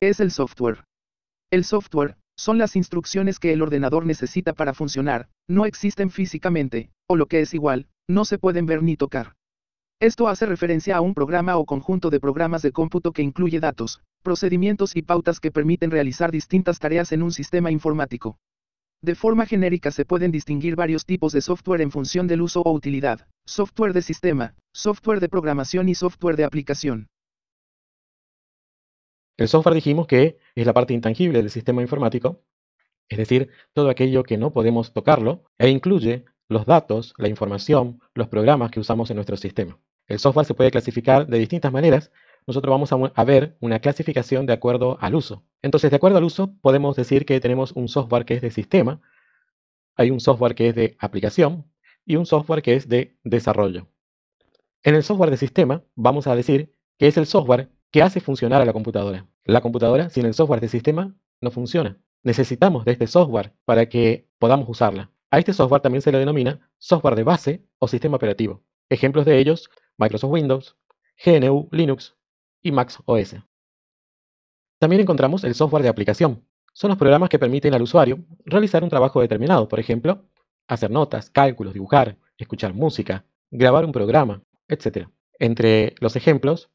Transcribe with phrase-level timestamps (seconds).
[0.00, 0.84] ¿Qué es el software?
[1.50, 7.16] El software, son las instrucciones que el ordenador necesita para funcionar, no existen físicamente, o
[7.16, 9.34] lo que es igual, no se pueden ver ni tocar.
[9.98, 14.00] Esto hace referencia a un programa o conjunto de programas de cómputo que incluye datos,
[14.22, 18.38] procedimientos y pautas que permiten realizar distintas tareas en un sistema informático.
[19.02, 22.72] De forma genérica se pueden distinguir varios tipos de software en función del uso o
[22.72, 27.08] utilidad, software de sistema, software de programación y software de aplicación.
[29.38, 32.42] El software dijimos que es la parte intangible del sistema informático,
[33.08, 38.28] es decir, todo aquello que no podemos tocarlo, e incluye los datos, la información, los
[38.28, 39.78] programas que usamos en nuestro sistema.
[40.08, 42.10] El software se puede clasificar de distintas maneras.
[42.48, 45.44] Nosotros vamos a, ver una clasificación de acuerdo al uso.
[45.62, 49.00] Entonces, de acuerdo al uso, podemos decir que tenemos un software que es de sistema,
[49.94, 51.70] hay un software que es de aplicación
[52.04, 53.86] y un software que es de desarrollo.
[54.82, 58.60] En el software de sistema, vamos a decir que es el software que hace funcionar
[58.60, 59.26] a la computadora.
[59.44, 61.98] La computadora, sin el software de sistema, no funciona.
[62.22, 65.10] Necesitamos de este software para que podamos usarla.
[65.30, 68.62] A este software también se le denomina software de base o sistema operativo.
[68.88, 70.76] Ejemplos de ellos Microsoft Windows,
[71.24, 72.16] GNU Linux
[72.62, 73.36] y Mac OS.
[74.78, 76.44] También encontramos el software de aplicación.
[76.72, 80.24] Son los programas que permiten al usuario realizar un trabajo determinado, por ejemplo,
[80.68, 85.08] hacer notas, cálculos, dibujar, escuchar música, grabar un programa, etc.
[85.38, 86.70] Entre los ejemplos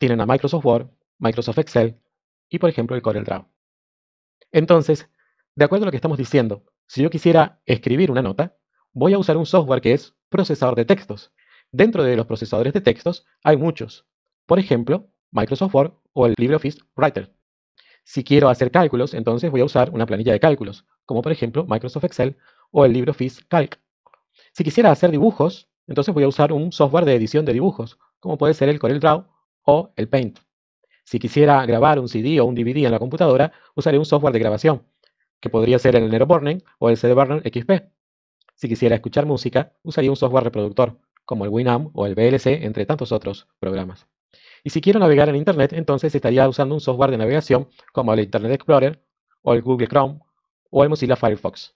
[0.00, 2.00] tienen a Microsoft Word, Microsoft Excel
[2.48, 3.46] y, por ejemplo, el CorelDRAW.
[4.50, 5.08] Entonces,
[5.54, 8.56] de acuerdo a lo que estamos diciendo, si yo quisiera escribir una nota,
[8.92, 11.32] voy a usar un software que es procesador de textos,
[11.72, 14.04] Dentro de los procesadores de textos hay muchos.
[14.46, 17.32] Por ejemplo, Microsoft Word o el LibreOffice Writer.
[18.02, 21.64] Si quiero hacer cálculos, entonces voy a usar una planilla de cálculos, como por ejemplo
[21.68, 22.36] Microsoft Excel
[22.72, 23.78] o el LibreOffice Calc.
[24.52, 28.36] Si quisiera hacer dibujos, entonces voy a usar un software de edición de dibujos, como
[28.36, 29.26] puede ser el CorelDRAW
[29.64, 30.38] o el Paint.
[31.04, 34.38] Si quisiera grabar un CD o un DVD en la computadora, usaré un software de
[34.38, 34.86] grabación,
[35.40, 37.90] que podría ser el Nero Burning o el CD Burner XP.
[38.54, 42.86] Si quisiera escuchar música, usaría un software reproductor, como el Winamp o el VLC, entre
[42.86, 44.06] tantos otros programas.
[44.62, 48.20] Y si quiero navegar en Internet, entonces estaría usando un software de navegación como el
[48.20, 49.02] Internet Explorer
[49.42, 50.20] o el Google Chrome
[50.70, 51.74] o el Mozilla Firefox.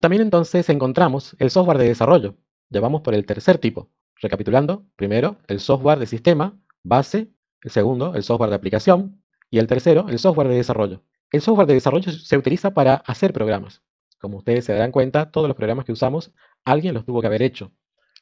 [0.00, 2.36] También entonces encontramos el software de desarrollo.
[2.68, 3.90] Ya vamos por el tercer tipo.
[4.20, 9.66] Recapitulando, primero, el software de sistema, base, el segundo, el software de aplicación y el
[9.66, 11.02] tercero, el software de desarrollo.
[11.32, 13.82] El software de desarrollo se utiliza para hacer programas.
[14.20, 16.32] Como ustedes se darán cuenta, todos los programas que usamos,
[16.64, 17.72] alguien los tuvo que haber hecho.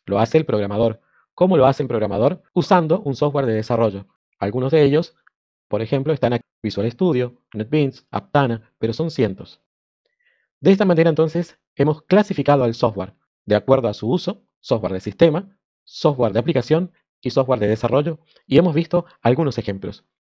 [0.06, 1.00] Lo hace el programador.
[1.34, 2.42] ¿Cómo lo hace el programador?
[2.54, 4.06] Usando un software de desarrollo.
[4.38, 5.14] Algunos de ellos,
[5.68, 9.60] por ejemplo, están aquí Visual Studio, NetBeans, Aptana, pero son cientos.
[10.60, 13.14] De esta manera entonces hemos clasificado al software
[13.44, 18.18] de acuerdo a su uso, software de sistema, software de aplicación y software de desarrollo,
[18.46, 20.04] y hemos visto algunos ejemplos.